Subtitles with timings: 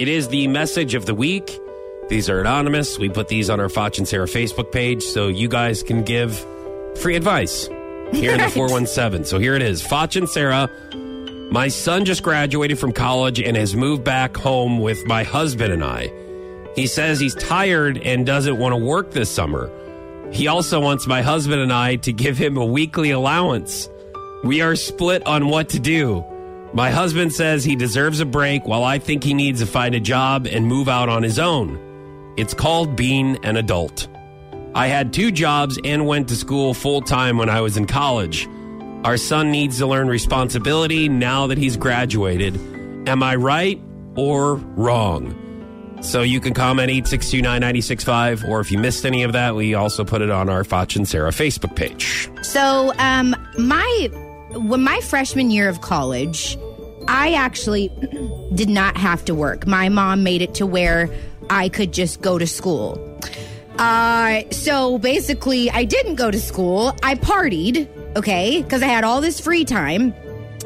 [0.00, 1.60] It is the message of the week.
[2.08, 2.98] These are anonymous.
[2.98, 6.42] We put these on our Foch and Sarah Facebook page so you guys can give
[7.02, 7.66] free advice
[8.10, 9.26] here in the 417.
[9.26, 10.70] So here it is Foch and Sarah.
[11.52, 15.84] My son just graduated from college and has moved back home with my husband and
[15.84, 16.10] I.
[16.74, 19.70] He says he's tired and doesn't want to work this summer.
[20.32, 23.90] He also wants my husband and I to give him a weekly allowance.
[24.44, 26.24] We are split on what to do.
[26.72, 30.00] My husband says he deserves a break while I think he needs to find a
[30.00, 32.34] job and move out on his own.
[32.36, 34.06] It's called being an adult.
[34.74, 38.48] I had two jobs and went to school full time when I was in college.
[39.02, 42.54] Our son needs to learn responsibility now that he's graduated.
[43.08, 43.80] Am I right
[44.14, 45.36] or wrong?
[46.02, 50.22] So you can comment 8629965, or if you missed any of that, we also put
[50.22, 52.30] it on our Foch and Sarah Facebook page.
[52.42, 54.08] So, um, my
[54.52, 56.56] when my freshman year of college,
[57.10, 57.88] I actually
[58.54, 59.66] did not have to work.
[59.66, 61.10] My mom made it to where
[61.50, 63.18] I could just go to school.
[63.78, 66.94] Uh, so basically, I didn't go to school.
[67.02, 70.14] I partied, okay, because I had all this free time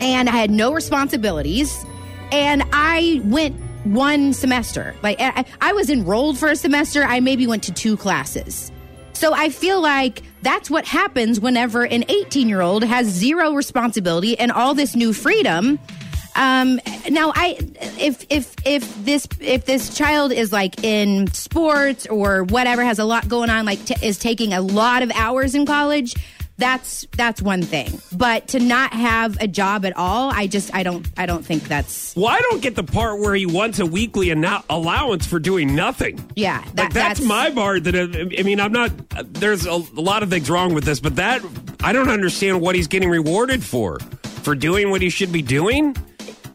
[0.00, 1.84] and I had no responsibilities.
[2.32, 4.94] And I went one semester.
[5.02, 7.04] Like, I, I was enrolled for a semester.
[7.04, 8.70] I maybe went to two classes.
[9.12, 14.38] So I feel like that's what happens whenever an 18 year old has zero responsibility
[14.38, 15.78] and all this new freedom.
[16.36, 16.78] Um,
[17.10, 17.56] now I,
[17.98, 23.04] if, if, if this, if this child is like in sports or whatever, has a
[23.04, 26.14] lot going on, like t- is taking a lot of hours in college,
[26.58, 28.00] that's, that's one thing.
[28.12, 31.64] But to not have a job at all, I just, I don't, I don't think
[31.64, 35.74] that's, Well, I don't get the part where he wants a weekly allowance for doing
[35.74, 36.22] nothing.
[36.34, 37.84] yeah, that, like that's, my part.
[37.84, 38.90] That I mean, I'm not.
[39.34, 41.42] There's a, a lot of things wrong with this, but that
[41.82, 43.98] I don't understand what he's getting rewarded for
[44.42, 45.94] for doing what he should be doing.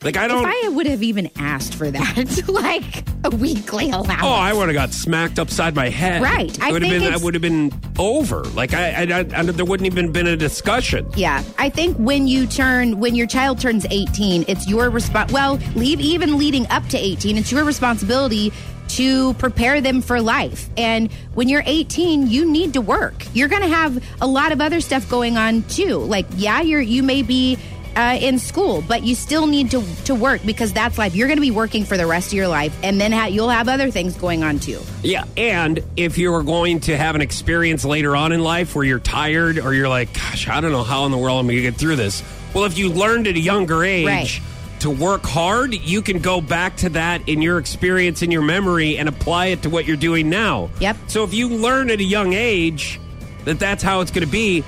[0.03, 0.43] Like I don't.
[0.43, 4.23] If I would have even asked for that, like a weekly allowance.
[4.23, 6.23] Oh, I would have got smacked upside my head.
[6.23, 6.59] Right.
[6.61, 7.13] I It would have think been.
[7.13, 8.43] I would have been over.
[8.45, 11.07] Like I, I, I, there wouldn't even been a discussion.
[11.15, 15.31] Yeah, I think when you turn when your child turns 18, it's your response.
[15.31, 18.51] Well, leave even leading up to 18, it's your responsibility
[18.89, 20.67] to prepare them for life.
[20.77, 23.23] And when you're 18, you need to work.
[23.33, 25.97] You're going to have a lot of other stuff going on too.
[25.97, 27.57] Like, yeah, you're you may be
[27.95, 31.15] uh, in school, but you still need to to work because that's life.
[31.15, 33.49] You're going to be working for the rest of your life, and then ha- you'll
[33.49, 34.79] have other things going on too.
[35.03, 38.99] Yeah, and if you're going to have an experience later on in life where you're
[38.99, 41.61] tired or you're like, gosh, I don't know how in the world I'm going to
[41.61, 42.23] get through this.
[42.53, 44.41] Well, if you learned at a younger age Right.
[44.81, 48.97] to work hard, you can go back to that in your experience in your memory
[48.97, 50.69] and apply it to what you're doing now.
[50.79, 50.97] Yep.
[51.07, 52.99] So if you learn at a young age
[53.45, 54.63] that that's how it's going to be,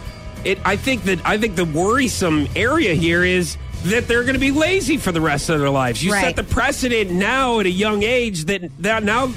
[0.46, 4.40] it I think that I think the worrisome area here is that they're going to
[4.40, 6.04] be lazy for the rest of their lives.
[6.04, 9.34] You set the precedent now at a young age that that now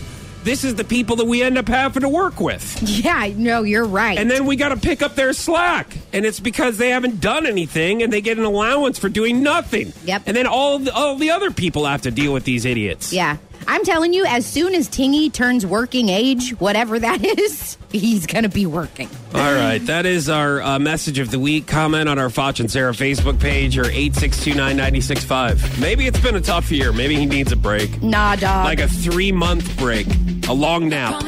[0.47, 2.81] this is the people that we end up having to work with.
[2.81, 4.17] Yeah, no, you're right.
[4.17, 5.93] And then we got to pick up their slack.
[6.12, 9.93] And it's because they haven't done anything and they get an allowance for doing nothing.
[10.05, 10.23] Yep.
[10.27, 13.12] And then all the, all the other people have to deal with these idiots.
[13.12, 13.38] Yeah.
[13.69, 18.44] I'm telling you, as soon as Tingy turns working age, whatever that is, he's going
[18.44, 19.09] to be working.
[19.34, 19.78] All right.
[19.87, 21.66] That is our uh, message of the week.
[21.66, 25.81] Comment on our Foch and Sarah Facebook page or 8629965.
[25.81, 26.93] Maybe it's been a tough year.
[26.93, 28.03] Maybe he needs a break.
[28.03, 28.65] Nah, dog.
[28.65, 30.06] Like a three month break,
[30.49, 31.22] a long nap.